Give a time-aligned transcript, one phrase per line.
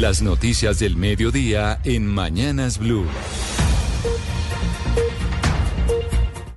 [0.00, 3.04] Las noticias del mediodía en Mañanas Blue.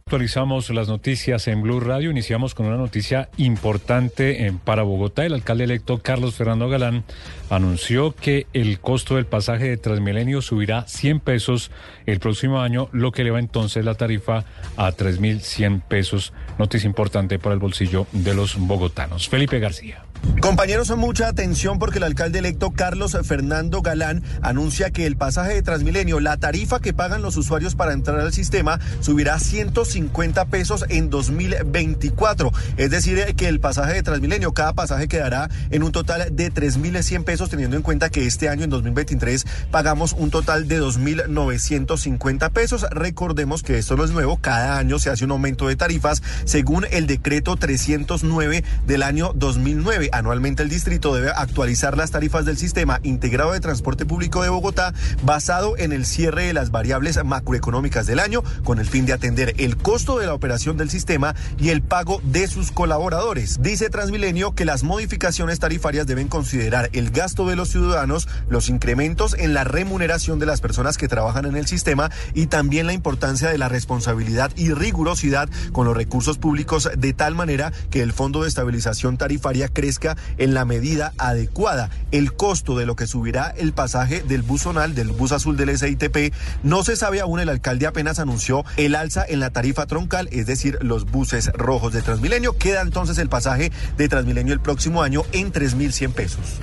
[0.06, 2.10] Actualizamos las noticias en Blue Radio.
[2.10, 5.26] Iniciamos con una noticia importante en, para Bogotá.
[5.26, 7.04] El alcalde electo Carlos Fernando Galán
[7.50, 11.70] anunció que el costo del pasaje de Transmilenio subirá 100 pesos
[12.06, 14.46] el próximo año, lo que eleva entonces la tarifa
[14.78, 16.32] a 3.100 pesos.
[16.58, 19.28] Noticia importante para el bolsillo de los bogotanos.
[19.28, 20.06] Felipe García.
[20.44, 25.62] Compañeros, mucha atención porque el alcalde electo Carlos Fernando Galán anuncia que el pasaje de
[25.62, 31.10] Transmilenio, la tarifa que pagan los usuarios para entrar al sistema, subirá 150 pesos en
[31.10, 32.52] 2024.
[32.76, 37.24] Es decir, que el pasaje de Transmilenio, cada pasaje quedará en un total de 3.100
[37.24, 42.86] pesos, teniendo en cuenta que este año, en 2023, pagamos un total de 2.950 pesos.
[42.92, 46.86] Recordemos que esto no es nuevo, cada año se hace un aumento de tarifas según
[46.92, 53.00] el decreto 309 del año 2009 anualmente el distrito debe actualizar las tarifas del sistema
[53.04, 54.94] integrado de transporte público de Bogotá
[55.24, 59.56] basado en el cierre de las variables macroeconómicas del año con el fin de atender
[59.58, 63.62] el costo de la operación del sistema y el pago de sus colaboradores.
[63.62, 69.36] Dice Transmilenio que las modificaciones tarifarias deben considerar el gasto de los ciudadanos, los incrementos
[69.38, 73.50] en la remuneración de las personas que trabajan en el sistema y también la importancia
[73.50, 78.44] de la responsabilidad y rigurosidad con los recursos públicos de tal manera que el Fondo
[78.44, 80.03] de Estabilización Tarifaria crezca
[80.38, 81.90] en la medida adecuada.
[82.12, 85.78] El costo de lo que subirá el pasaje del bus zonal, del bus azul del
[85.78, 87.40] SITP, no se sabe aún.
[87.40, 91.94] El alcalde apenas anunció el alza en la tarifa troncal, es decir, los buses rojos
[91.94, 92.58] de Transmilenio.
[92.58, 96.60] Queda entonces el pasaje de Transmilenio el próximo año en 3.100 pesos.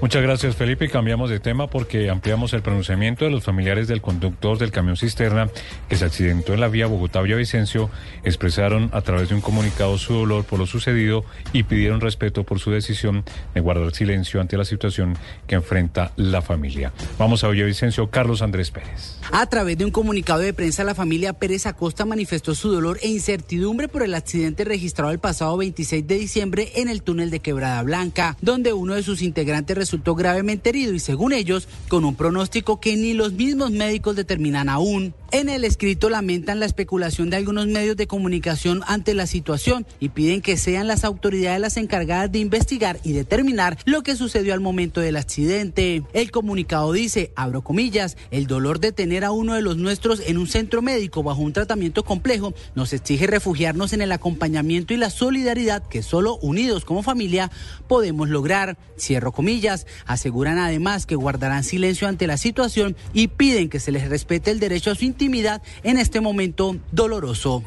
[0.00, 0.88] Muchas gracias, Felipe.
[0.88, 5.50] Cambiamos de tema porque ampliamos el pronunciamiento de los familiares del conductor del camión cisterna
[5.90, 7.90] que se accidentó en la vía Bogotá-Villavicencio.
[8.24, 12.60] Expresaron a través de un comunicado su dolor por lo sucedido y pidieron respeto por
[12.60, 16.94] su decisión de guardar silencio ante la situación que enfrenta la familia.
[17.18, 19.18] Vamos a Villavicencio, Carlos Andrés Pérez.
[19.32, 23.08] A través de un comunicado de prensa, la familia Pérez Acosta manifestó su dolor e
[23.08, 27.82] incertidumbre por el accidente registrado el pasado 26 de diciembre en el túnel de Quebrada
[27.82, 32.78] Blanca, donde uno de sus integrantes resultó gravemente herido y según ellos, con un pronóstico
[32.78, 35.14] que ni los mismos médicos determinan aún.
[35.32, 40.08] En el escrito lamentan la especulación de algunos medios de comunicación ante la situación y
[40.08, 44.60] piden que sean las autoridades las encargadas de investigar y determinar lo que sucedió al
[44.60, 46.02] momento del accidente.
[46.14, 50.36] El comunicado dice, abro comillas, el dolor de tener a uno de los nuestros en
[50.36, 55.10] un centro médico bajo un tratamiento complejo nos exige refugiarnos en el acompañamiento y la
[55.10, 57.52] solidaridad que solo unidos como familia
[57.86, 58.76] podemos lograr.
[58.98, 64.08] Cierro comillas, aseguran además que guardarán silencio ante la situación y piden que se les
[64.08, 67.62] respete el derecho a su intimidad en este momento doloroso.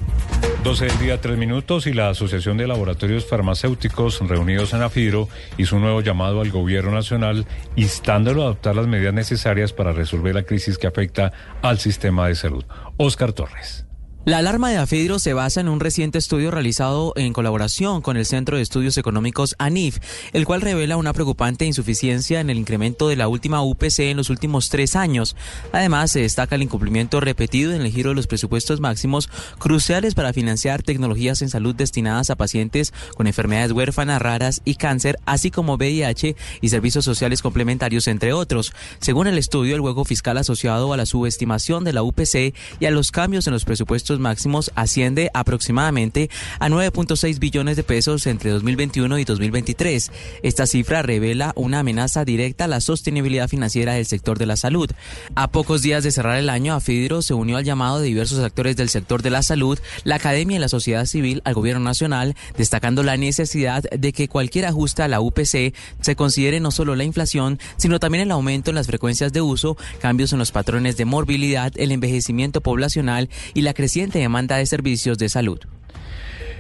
[0.63, 5.75] 12 del día, 3 minutos y la Asociación de Laboratorios Farmacéuticos reunidos en AFIRO hizo
[5.75, 10.43] un nuevo llamado al gobierno nacional instándolo a adoptar las medidas necesarias para resolver la
[10.43, 12.63] crisis que afecta al sistema de salud.
[12.97, 13.85] Oscar Torres.
[14.25, 18.25] La alarma de Afidro se basa en un reciente estudio realizado en colaboración con el
[18.25, 19.97] Centro de Estudios Económicos ANIF,
[20.31, 24.29] el cual revela una preocupante insuficiencia en el incremento de la última UPC en los
[24.29, 25.35] últimos tres años.
[25.73, 29.27] Además, se destaca el incumplimiento repetido en el giro de los presupuestos máximos
[29.59, 35.19] cruciales para financiar tecnologías en salud destinadas a pacientes con enfermedades huérfanas raras y cáncer,
[35.25, 38.71] así como VIH y servicios sociales complementarios, entre otros.
[39.01, 42.91] Según el estudio, el hueco fiscal asociado a la subestimación de la UPC y a
[42.91, 46.29] los cambios en los presupuestos máximos asciende aproximadamente
[46.59, 50.11] a 9.6 billones de pesos entre 2021 y 2023.
[50.43, 54.89] Esta cifra revela una amenaza directa a la sostenibilidad financiera del sector de la salud.
[55.35, 58.75] A pocos días de cerrar el año, Afidro se unió al llamado de diversos actores
[58.75, 63.03] del sector de la salud, la academia y la sociedad civil al gobierno nacional, destacando
[63.03, 67.59] la necesidad de que cualquier ajuste a la UPC se considere no solo la inflación,
[67.77, 71.71] sino también el aumento en las frecuencias de uso, cambios en los patrones de morbilidad,
[71.75, 75.59] el envejecimiento poblacional y la creciente demanda de servicios de salud.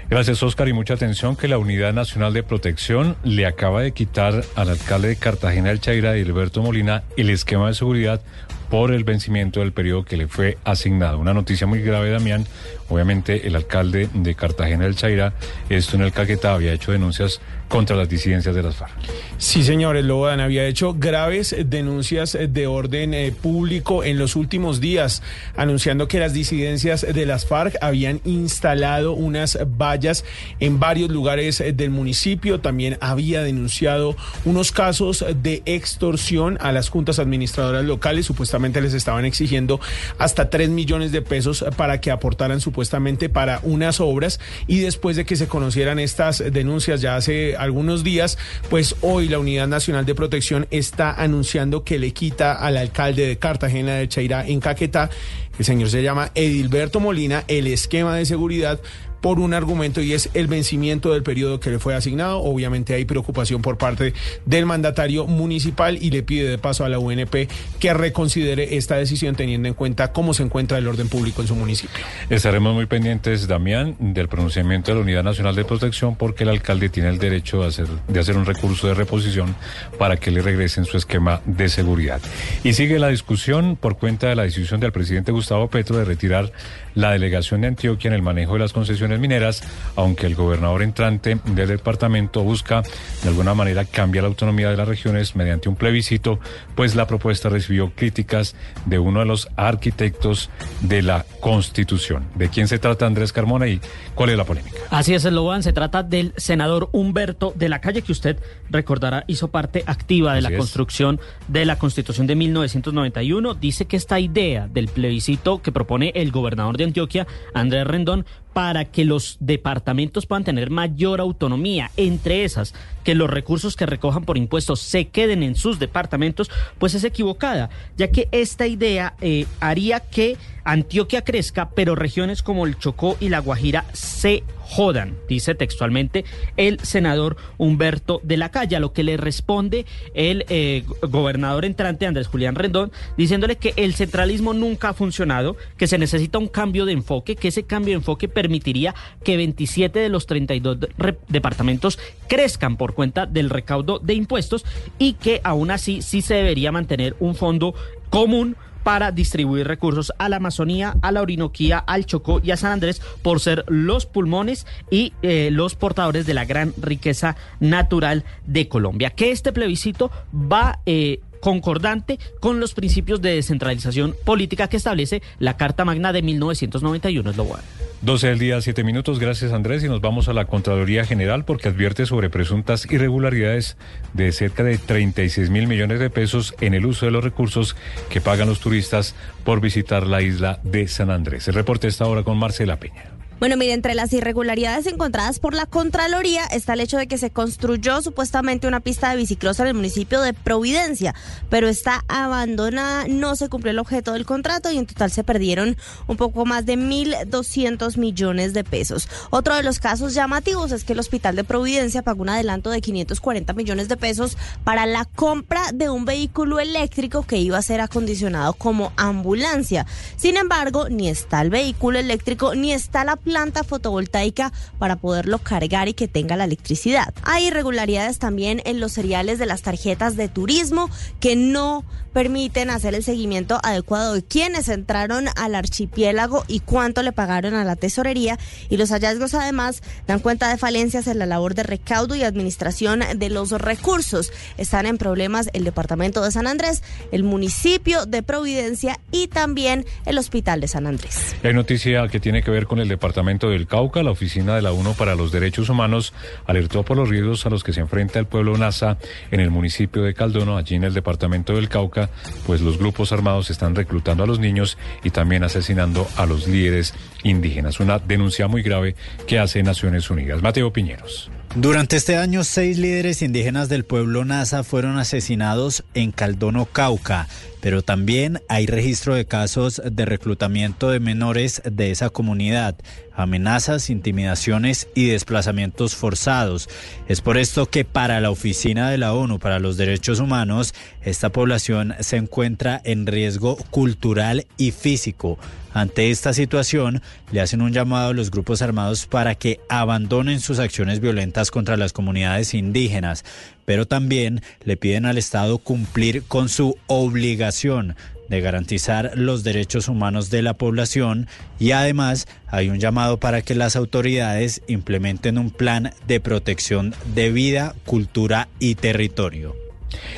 [0.09, 4.43] Gracias, Oscar, y mucha atención que la Unidad Nacional de Protección le acaba de quitar
[4.55, 8.21] al alcalde de Cartagena del Chaira, Alberto Molina, el esquema de seguridad
[8.69, 11.19] por el vencimiento del periodo que le fue asignado.
[11.19, 12.45] Una noticia muy grave, Damián.
[12.89, 15.33] Obviamente, el alcalde de Cartagena del Chaira,
[15.69, 17.41] esto en el Caquetá, había hecho denuncias
[17.73, 18.93] contra las disidencias de las FARC.
[19.39, 25.23] Sí, señores, Logan había hecho graves denuncias de orden eh, público en los últimos días,
[25.55, 30.23] anunciando que las disidencias de las FARC habían instalado unas vallas
[30.59, 32.59] en varios lugares eh, del municipio.
[32.59, 34.15] También había denunciado
[34.45, 38.25] unos casos de extorsión a las juntas administradoras locales.
[38.25, 39.79] Supuestamente les estaban exigiendo
[40.19, 45.15] hasta 3 millones de pesos para que aportaran su supuestamente para unas obras y después
[45.15, 48.39] de que se conocieran estas denuncias ya hace algunos días,
[48.71, 53.37] pues hoy la Unidad Nacional de Protección está anunciando que le quita al alcalde de
[53.37, 55.11] Cartagena de Chairá en Caquetá,
[55.59, 58.79] el señor se llama Edilberto Molina, el esquema de seguridad
[59.23, 62.39] por un argumento y es el vencimiento del periodo que le fue asignado.
[62.39, 64.13] Obviamente hay preocupación por parte
[64.45, 67.49] del mandatario municipal y le pide de paso a la UNP
[67.79, 71.55] que reconsidere esta decisión teniendo en cuenta cómo se encuentra el orden público en su
[71.55, 72.03] municipio.
[72.29, 76.89] Estaremos muy pendientes, Damián, del pronunciamiento de la Unidad Nacional de Protección porque el alcalde
[76.89, 79.55] tiene el derecho de hacer, de hacer un recurso de reposición
[79.97, 82.19] para que le regresen su esquema de seguridad.
[82.65, 86.51] Y sigue la discusión por cuenta de la decisión del presidente Gustavo Petro de retirar
[86.93, 89.63] la delegación de Antioquia en el manejo de las concesiones mineras,
[89.95, 92.83] aunque el gobernador entrante del departamento busca
[93.21, 96.39] de alguna manera cambiar la autonomía de las regiones mediante un plebiscito,
[96.75, 98.55] pues la propuesta recibió críticas
[98.85, 100.49] de uno de los arquitectos
[100.81, 102.25] de la Constitución.
[102.35, 103.79] ¿De quién se trata Andrés Carmona y
[104.15, 104.77] cuál es la polémica?
[104.89, 108.37] Así es, Loban, se trata del senador Humberto de la Calle, que usted
[108.69, 113.53] recordará hizo parte activa de la construcción de la Constitución de 1991.
[113.55, 118.85] Dice que esta idea del plebiscito que propone el gobernador de Antioquia, Andrés Rendón, para
[118.85, 122.73] que los departamentos puedan tener mayor autonomía, entre esas,
[123.03, 127.69] que los recursos que recojan por impuestos se queden en sus departamentos, pues es equivocada,
[127.97, 133.29] ya que esta idea eh, haría que Antioquia crezca, pero regiones como el Chocó y
[133.29, 136.25] la Guajira se jodan, dice textualmente
[136.57, 139.85] el senador Humberto de la Calle, a lo que le responde
[140.15, 145.85] el eh, gobernador entrante Andrés Julián Rendón, diciéndole que el centralismo nunca ha funcionado, que
[145.85, 150.09] se necesita un cambio de enfoque, que ese cambio de enfoque permitiría que 27 de
[150.09, 150.79] los 32
[151.27, 154.65] departamentos crezcan por cuenta del recaudo de impuestos
[154.97, 157.75] y que aún así sí se debería mantener un fondo
[158.09, 162.71] común para distribuir recursos a la Amazonía, a la Orinoquía, al Chocó y a San
[162.71, 168.67] Andrés por ser los pulmones y eh, los portadores de la gran riqueza natural de
[168.67, 169.09] Colombia.
[169.11, 170.79] Que este plebiscito va...
[170.85, 177.31] Eh, concordante con los principios de descentralización política que establece la Carta Magna de 1991.
[177.31, 177.63] Es lo bueno.
[178.03, 179.17] 12 del día, 7 minutos.
[179.17, 179.81] Gracias, Andrés.
[179.81, 183.77] Y nos vamos a la Contraloría General porque advierte sobre presuntas irregularidades
[184.11, 187.77] de cerca de 36 mil millones de pesos en el uso de los recursos
[188.09, 189.15] que pagan los turistas
[189.45, 191.47] por visitar la isla de San Andrés.
[191.47, 193.22] El reporte está ahora con Marcela Peña.
[193.43, 197.29] Bueno, mire, entre las irregularidades encontradas por la Contraloría está el hecho de que se
[197.29, 201.13] construyó supuestamente una pista de bicicross en el municipio de Providencia,
[201.49, 205.75] pero está abandonada, no se cumplió el objeto del contrato y en total se perdieron
[206.07, 209.09] un poco más de 1.200 millones de pesos.
[209.29, 212.79] Otro de los casos llamativos es que el Hospital de Providencia pagó un adelanto de
[212.79, 217.81] 540 millones de pesos para la compra de un vehículo eléctrico que iba a ser
[217.81, 219.85] acondicionado como ambulancia.
[220.15, 223.17] Sin embargo, ni está el vehículo eléctrico ni está la
[223.63, 227.13] fotovoltaica para poderlo cargar y que tenga la electricidad.
[227.23, 230.89] Hay irregularidades también en los seriales de las tarjetas de turismo
[231.19, 231.83] que no
[232.13, 237.63] permiten hacer el seguimiento adecuado de quienes entraron al archipiélago y cuánto le pagaron a
[237.63, 238.37] la tesorería.
[238.69, 243.01] Y los hallazgos además dan cuenta de falencias en la labor de recaudo y administración
[243.15, 244.31] de los recursos.
[244.57, 250.17] Están en problemas el departamento de San Andrés, el municipio de Providencia y también el
[250.17, 251.35] hospital de San Andrés.
[251.43, 254.71] Hay noticia que tiene que ver con el departamento del Cauca, la Oficina de la
[254.71, 256.13] UNO para los Derechos Humanos
[256.45, 258.97] alertó por los riesgos a los que se enfrenta el pueblo NASA
[259.31, 262.02] en el municipio de Caldono, allí en el departamento del Cauca,
[262.45, 266.93] pues los grupos armados están reclutando a los niños y también asesinando a los líderes
[267.23, 267.79] indígenas.
[267.79, 268.95] Una denuncia muy grave
[269.27, 270.41] que hace Naciones Unidas.
[270.41, 271.29] Mateo Piñeros.
[271.55, 277.27] Durante este año, seis líderes indígenas del pueblo NASA fueron asesinados en Caldono, Cauca
[277.63, 282.75] pero también hay registro de casos de reclutamiento de menores de esa comunidad,
[283.15, 286.69] amenazas, intimidaciones y desplazamientos forzados.
[287.07, 291.29] Es por esto que para la Oficina de la ONU para los Derechos Humanos, esta
[291.29, 295.37] población se encuentra en riesgo cultural y físico.
[295.73, 297.01] Ante esta situación,
[297.31, 301.77] le hacen un llamado a los grupos armados para que abandonen sus acciones violentas contra
[301.77, 303.23] las comunidades indígenas
[303.65, 307.95] pero también le piden al Estado cumplir con su obligación
[308.29, 311.27] de garantizar los derechos humanos de la población
[311.59, 317.31] y además hay un llamado para que las autoridades implementen un plan de protección de
[317.31, 319.55] vida, cultura y territorio.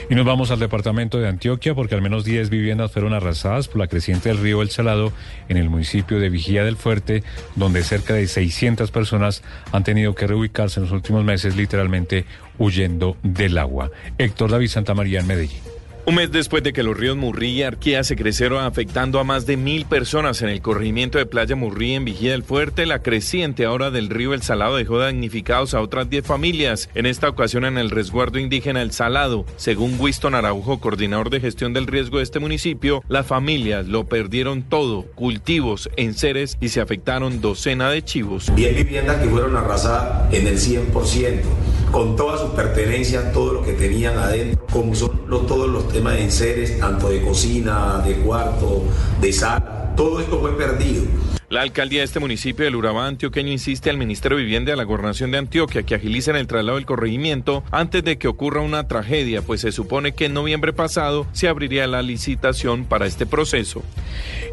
[0.10, 3.80] Y nos vamos al departamento de Antioquia porque al menos 10 viviendas fueron arrasadas por
[3.80, 5.12] la creciente del río El Salado
[5.50, 7.24] en el municipio de Vigía del Fuerte,
[7.56, 12.26] donde cerca de 600 personas han tenido que reubicarse en los últimos meses literalmente
[12.58, 13.92] huyendo del agua.
[14.18, 15.75] Héctor David Santamaría en Medellín.
[16.08, 19.48] Un mes después de que los ríos Murrí y Arquía se crecieron afectando a más
[19.48, 23.66] de mil personas en el corregimiento de Playa Murrí en Vigía del Fuerte, la creciente
[23.66, 27.80] ahora del río El Salado dejó damnificados a otras 10 familias, en esta ocasión en
[27.80, 29.48] el resguardo indígena El Salado.
[29.56, 34.62] Según Winston Araujo, coordinador de gestión del riesgo de este municipio, las familias lo perdieron
[34.62, 38.56] todo, cultivos, enseres y se afectaron docena de chivos.
[38.56, 43.72] 10 viviendas que fueron arrasadas en el 100% con todas sus pertenencias, todo lo que
[43.72, 48.84] tenían adentro, como son todos los temas de enseres, tanto de cocina, de cuarto,
[49.22, 51.04] de sala, todo esto fue perdido.
[51.48, 54.84] La alcaldía de este municipio del Urabá antioqueño insiste al Ministerio de Vivienda de la
[54.84, 59.44] Gobernación de Antioquia que agilicen el traslado del corregimiento antes de que ocurra una tragedia,
[59.44, 63.84] pues se supone que en noviembre pasado se abriría la licitación para este proceso.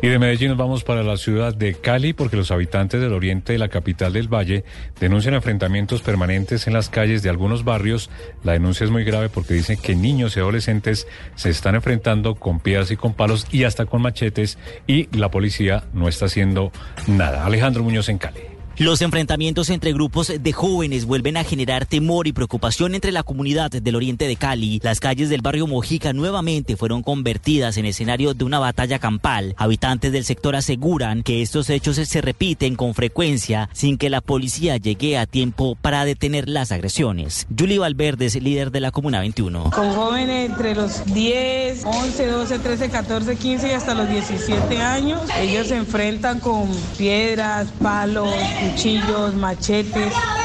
[0.03, 3.55] Y de Medellín nos vamos para la ciudad de Cali porque los habitantes del oriente
[3.55, 4.65] de la capital del Valle
[5.01, 8.11] denuncian enfrentamientos permanentes en las calles de algunos barrios.
[8.45, 11.07] La denuncia es muy grave porque dicen que niños y adolescentes
[11.37, 15.85] se están enfrentando con piedras y con palos y hasta con machetes y la policía
[15.95, 16.71] no está haciendo
[17.07, 17.45] nada.
[17.45, 18.52] Alejandro Muñoz en Cali.
[18.79, 23.71] Los enfrentamientos entre grupos de jóvenes vuelven a generar temor y preocupación entre la comunidad
[23.71, 24.81] del oriente de Cali.
[24.83, 29.55] Las calles del barrio Mojica nuevamente fueron convertidas en escenario de una batalla campal.
[29.59, 34.79] Habitantes del sector aseguran que estos hechos se repiten con frecuencia sin que la policía
[34.79, 37.47] llegue a tiempo para detener las agresiones.
[37.57, 39.71] Julie Valverde es líder de la Comuna 21.
[39.71, 45.21] Con jóvenes entre los 10, 11, 12, 13, 14, 15 y hasta los 17 años,
[45.39, 48.31] ellos se enfrentan con piedras, palos,
[48.63, 50.42] cuchillos, machetes.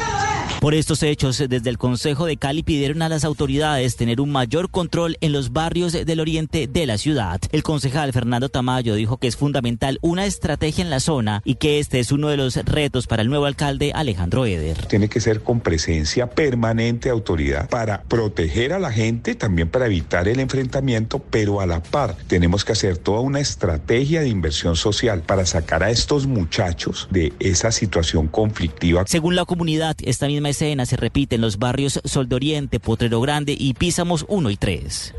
[0.60, 4.70] Por estos hechos, desde el Consejo de Cali pidieron a las autoridades tener un mayor
[4.70, 7.40] control en los barrios del oriente de la ciudad.
[7.52, 11.78] El concejal Fernando Tamayo dijo que es fundamental una estrategia en la zona y que
[11.78, 14.84] este es uno de los retos para el nuevo alcalde Alejandro Eder.
[14.86, 19.86] Tiene que ser con presencia permanente de autoridad para proteger a la gente, también para
[19.86, 24.74] evitar el enfrentamiento, pero a la par tenemos que hacer toda una estrategia de inversión
[24.74, 29.04] social para sacar a estos muchachos de esa situación conflictiva.
[29.06, 33.20] Según la comunidad, esta misma escena se repite en los barrios Sol de Oriente, Potrero
[33.20, 35.14] Grande y Písamos 1 y 3.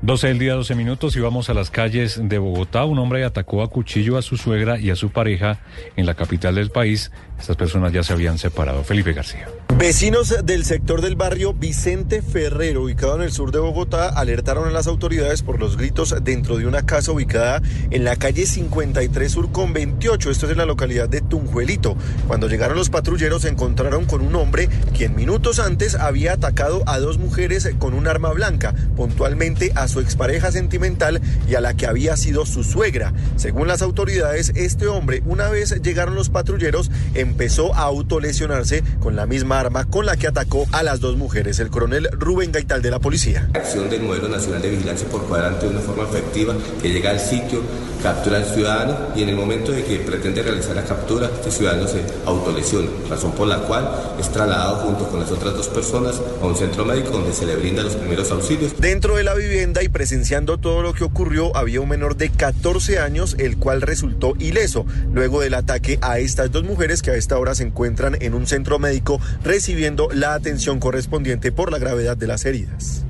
[0.00, 2.84] 12 del día, 12 minutos y vamos a las calles de Bogotá.
[2.84, 5.60] Un hombre atacó a cuchillo a su suegra y a su pareja
[5.96, 7.10] en la capital del país.
[7.38, 8.84] Estas personas ya se habían separado.
[8.84, 9.48] Felipe García.
[9.78, 14.72] Vecinos del sector del barrio Vicente Ferrero, ubicado en el sur de Bogotá, alertaron a
[14.72, 19.52] las autoridades por los gritos dentro de una casa ubicada en la calle 53 Sur
[19.52, 20.32] con 28.
[20.32, 21.96] Esto es en la localidad de Tunjuelito.
[22.26, 26.98] Cuando llegaron los patrulleros se encontraron con un hombre quien minutos antes había atacado a
[26.98, 31.86] dos mujeres con un arma blanca, puntualmente a su expareja sentimental y a la que
[31.86, 33.12] había sido su suegra.
[33.36, 39.26] Según las autoridades, este hombre, una vez llegaron los patrulleros, empezó a autolesionarse con la
[39.26, 41.58] misma arma con la que atacó a las dos mujeres.
[41.58, 43.50] El coronel Rubén Gaital de la policía.
[43.54, 47.20] Acción del modelo nacional de vigilancia por cuadrante de una forma efectiva que llega al
[47.20, 47.60] sitio,
[48.02, 51.86] captura al ciudadano y en el momento de que pretende realizar la captura, este ciudadano
[51.86, 56.46] se autolesiona, razón por la cual es trasladado junto con las otras dos personas a
[56.46, 58.72] un centro médico donde se le brinda los primeros auxilios.
[58.78, 63.00] Dentro de la vivienda y presenciando todo lo que ocurrió había un menor de 14
[63.00, 67.38] años, el cual resultó ileso luego del ataque a estas dos mujeres que a esta
[67.38, 72.26] hora se encuentran en un centro médico recibiendo la atención correspondiente por la gravedad de
[72.26, 73.02] las heridas.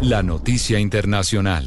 [0.00, 1.66] La noticia internacional.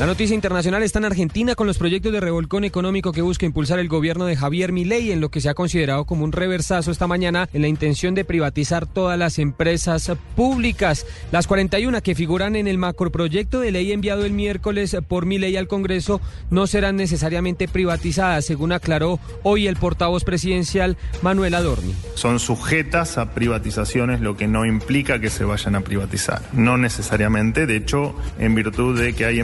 [0.00, 3.78] La noticia internacional está en Argentina con los proyectos de revolcón económico que busca impulsar
[3.78, 7.06] el gobierno de Javier Milei en lo que se ha considerado como un reversazo esta
[7.06, 11.06] mañana en la intención de privatizar todas las empresas públicas.
[11.30, 15.68] Las 41 que figuran en el macroproyecto de ley enviado el miércoles por Milei al
[15.68, 16.20] Congreso
[16.50, 21.94] no serán necesariamente privatizadas, según aclaró hoy el portavoz presidencial Manuel Adorni.
[22.16, 26.42] Son sujetas a privatizaciones, lo que no implica que se vayan a privatizar.
[26.52, 29.38] No necesariamente, de hecho, en virtud de que hay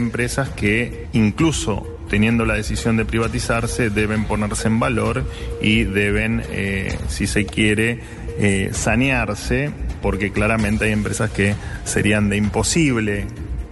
[0.49, 5.23] que incluso teniendo la decisión de privatizarse deben ponerse en valor
[5.61, 7.99] y deben, eh, si se quiere,
[8.37, 9.71] eh, sanearse,
[10.01, 11.55] porque claramente hay empresas que
[11.85, 13.27] serían de imposible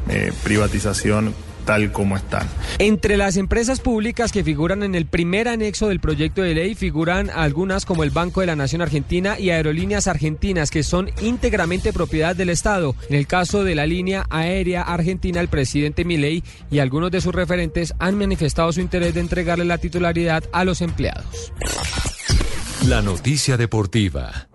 [0.07, 1.33] eh, privatización
[1.69, 2.47] tal como están.
[2.79, 7.29] Entre las empresas públicas que figuran en el primer anexo del proyecto de ley figuran
[7.29, 12.35] algunas como el Banco de la Nación Argentina y Aerolíneas Argentinas, que son íntegramente propiedad
[12.35, 12.95] del Estado.
[13.07, 17.35] En el caso de la línea aérea argentina, el presidente Milei y algunos de sus
[17.35, 21.53] referentes han manifestado su interés de entregarle la titularidad a los empleados.
[22.87, 24.48] La noticia deportiva.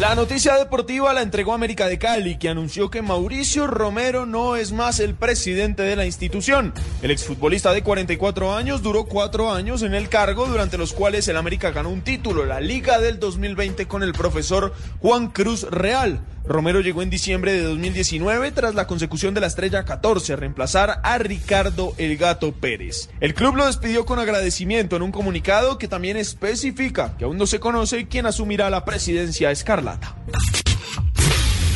[0.00, 4.72] La noticia deportiva la entregó América de Cali, que anunció que Mauricio Romero no es
[4.72, 6.72] más el presidente de la institución.
[7.02, 11.36] El exfutbolista de 44 años duró cuatro años en el cargo, durante los cuales el
[11.36, 16.20] América ganó un título, la Liga del 2020, con el profesor Juan Cruz Real.
[16.50, 21.16] Romero llegó en diciembre de 2019 tras la consecución de la estrella 14, reemplazar a
[21.18, 23.08] Ricardo El Gato Pérez.
[23.20, 27.46] El club lo despidió con agradecimiento en un comunicado que también especifica que aún no
[27.46, 30.16] se conoce quién asumirá la presidencia escarlata.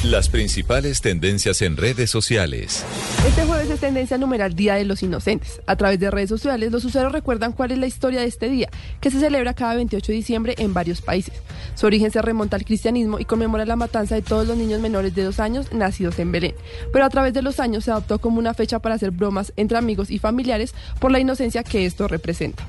[0.05, 2.85] Las principales tendencias en redes sociales.
[3.27, 5.63] Este jueves es tendencia numeral Día de los Inocentes.
[5.67, 8.69] A través de redes sociales, los usuarios recuerdan cuál es la historia de este día,
[9.01, 11.33] que se celebra cada 28 de diciembre en varios países.
[11.75, 15.15] Su origen se remonta al cristianismo y conmemora la matanza de todos los niños menores
[15.15, 16.55] de dos años nacidos en Belén.
[16.93, 19.79] Pero a través de los años se adoptó como una fecha para hacer bromas entre
[19.79, 22.63] amigos y familiares por la inocencia que esto representa.